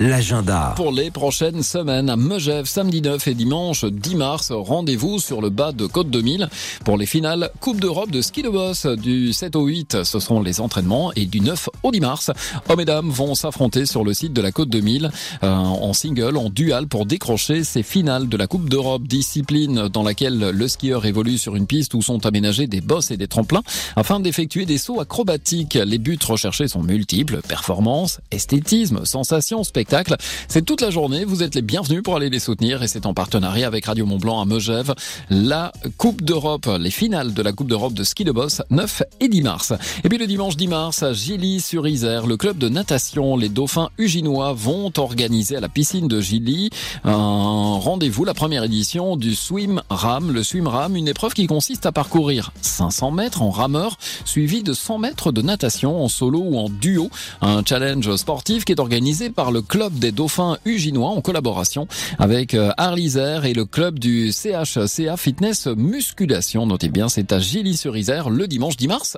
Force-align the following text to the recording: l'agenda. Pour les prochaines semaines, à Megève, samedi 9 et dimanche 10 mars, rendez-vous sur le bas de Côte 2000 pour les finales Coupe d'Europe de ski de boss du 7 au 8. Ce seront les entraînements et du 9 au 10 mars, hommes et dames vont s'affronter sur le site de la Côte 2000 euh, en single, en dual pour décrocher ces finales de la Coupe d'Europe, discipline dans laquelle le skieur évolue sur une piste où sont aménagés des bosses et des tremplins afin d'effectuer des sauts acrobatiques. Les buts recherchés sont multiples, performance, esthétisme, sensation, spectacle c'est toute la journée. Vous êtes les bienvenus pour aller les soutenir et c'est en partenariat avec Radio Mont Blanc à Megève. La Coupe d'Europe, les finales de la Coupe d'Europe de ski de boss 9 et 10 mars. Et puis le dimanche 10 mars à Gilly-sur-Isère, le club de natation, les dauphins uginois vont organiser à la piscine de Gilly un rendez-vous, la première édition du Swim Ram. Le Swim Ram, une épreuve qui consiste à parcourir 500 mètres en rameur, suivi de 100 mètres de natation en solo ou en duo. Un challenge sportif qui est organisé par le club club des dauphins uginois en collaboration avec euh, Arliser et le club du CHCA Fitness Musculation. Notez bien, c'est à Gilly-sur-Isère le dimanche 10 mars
l'agenda. 0.00 0.72
Pour 0.76 0.92
les 0.92 1.10
prochaines 1.10 1.62
semaines, 1.62 2.08
à 2.08 2.16
Megève, 2.16 2.64
samedi 2.64 3.02
9 3.02 3.28
et 3.28 3.34
dimanche 3.34 3.84
10 3.84 4.14
mars, 4.14 4.50
rendez-vous 4.50 5.18
sur 5.18 5.42
le 5.42 5.50
bas 5.50 5.72
de 5.72 5.84
Côte 5.84 6.08
2000 6.08 6.48
pour 6.86 6.96
les 6.96 7.04
finales 7.04 7.50
Coupe 7.60 7.80
d'Europe 7.80 8.10
de 8.10 8.22
ski 8.22 8.40
de 8.42 8.48
boss 8.48 8.86
du 8.86 9.34
7 9.34 9.56
au 9.56 9.66
8. 9.66 10.04
Ce 10.04 10.18
seront 10.18 10.40
les 10.40 10.62
entraînements 10.62 11.12
et 11.12 11.26
du 11.26 11.42
9 11.42 11.68
au 11.82 11.92
10 11.92 12.00
mars, 12.00 12.30
hommes 12.70 12.80
et 12.80 12.86
dames 12.86 13.10
vont 13.10 13.34
s'affronter 13.34 13.84
sur 13.84 14.02
le 14.02 14.14
site 14.14 14.32
de 14.32 14.40
la 14.40 14.52
Côte 14.52 14.70
2000 14.70 15.10
euh, 15.42 15.48
en 15.50 15.92
single, 15.92 16.38
en 16.38 16.48
dual 16.48 16.86
pour 16.86 17.04
décrocher 17.04 17.62
ces 17.62 17.82
finales 17.82 18.26
de 18.30 18.36
la 18.38 18.46
Coupe 18.46 18.70
d'Europe, 18.70 19.02
discipline 19.02 19.88
dans 19.88 20.02
laquelle 20.02 20.38
le 20.38 20.68
skieur 20.68 21.04
évolue 21.04 21.36
sur 21.36 21.56
une 21.56 21.66
piste 21.66 21.92
où 21.92 22.00
sont 22.00 22.24
aménagés 22.24 22.66
des 22.66 22.80
bosses 22.80 23.10
et 23.10 23.18
des 23.18 23.28
tremplins 23.28 23.62
afin 23.96 24.18
d'effectuer 24.18 24.64
des 24.64 24.78
sauts 24.78 25.00
acrobatiques. 25.00 25.74
Les 25.74 25.98
buts 25.98 26.18
recherchés 26.26 26.68
sont 26.68 26.82
multiples, 26.82 27.42
performance, 27.46 28.20
esthétisme, 28.30 29.04
sensation, 29.04 29.62
spectacle 29.62 29.89
c'est 30.46 30.64
toute 30.64 30.80
la 30.80 30.90
journée. 30.90 31.24
Vous 31.24 31.42
êtes 31.42 31.56
les 31.56 31.62
bienvenus 31.62 32.02
pour 32.04 32.14
aller 32.14 32.30
les 32.30 32.38
soutenir 32.38 32.80
et 32.82 32.86
c'est 32.86 33.06
en 33.06 33.14
partenariat 33.14 33.66
avec 33.66 33.86
Radio 33.86 34.06
Mont 34.06 34.18
Blanc 34.18 34.40
à 34.40 34.44
Megève. 34.44 34.94
La 35.30 35.72
Coupe 35.98 36.22
d'Europe, 36.22 36.68
les 36.78 36.92
finales 36.92 37.34
de 37.34 37.42
la 37.42 37.52
Coupe 37.52 37.66
d'Europe 37.66 37.92
de 37.92 38.04
ski 38.04 38.22
de 38.22 38.30
boss 38.30 38.62
9 38.70 39.02
et 39.18 39.28
10 39.28 39.42
mars. 39.42 39.72
Et 40.04 40.08
puis 40.08 40.18
le 40.18 40.28
dimanche 40.28 40.56
10 40.56 40.68
mars 40.68 41.02
à 41.02 41.12
Gilly-sur-Isère, 41.12 42.28
le 42.28 42.36
club 42.36 42.56
de 42.56 42.68
natation, 42.68 43.36
les 43.36 43.48
dauphins 43.48 43.90
uginois 43.98 44.52
vont 44.52 44.92
organiser 44.96 45.56
à 45.56 45.60
la 45.60 45.68
piscine 45.68 46.06
de 46.06 46.20
Gilly 46.20 46.70
un 47.02 47.78
rendez-vous, 47.78 48.24
la 48.24 48.34
première 48.34 48.62
édition 48.62 49.16
du 49.16 49.34
Swim 49.34 49.82
Ram. 49.90 50.30
Le 50.30 50.44
Swim 50.44 50.68
Ram, 50.68 50.94
une 50.94 51.08
épreuve 51.08 51.34
qui 51.34 51.48
consiste 51.48 51.84
à 51.86 51.90
parcourir 51.90 52.52
500 52.60 53.10
mètres 53.10 53.42
en 53.42 53.50
rameur, 53.50 53.96
suivi 54.24 54.62
de 54.62 54.72
100 54.72 54.98
mètres 54.98 55.32
de 55.32 55.42
natation 55.42 56.00
en 56.00 56.08
solo 56.08 56.38
ou 56.38 56.58
en 56.58 56.68
duo. 56.68 57.10
Un 57.40 57.64
challenge 57.64 58.14
sportif 58.14 58.64
qui 58.64 58.72
est 58.72 58.80
organisé 58.80 59.30
par 59.30 59.50
le 59.50 59.62
club 59.62 59.79
club 59.80 59.98
des 59.98 60.12
dauphins 60.12 60.58
uginois 60.66 61.08
en 61.08 61.22
collaboration 61.22 61.88
avec 62.18 62.52
euh, 62.52 62.70
Arliser 62.76 63.40
et 63.44 63.54
le 63.54 63.64
club 63.64 63.98
du 63.98 64.30
CHCA 64.30 65.16
Fitness 65.16 65.68
Musculation. 65.68 66.66
Notez 66.66 66.90
bien, 66.90 67.08
c'est 67.08 67.32
à 67.32 67.38
Gilly-sur-Isère 67.38 68.28
le 68.28 68.46
dimanche 68.46 68.76
10 68.76 68.88
mars 68.88 69.16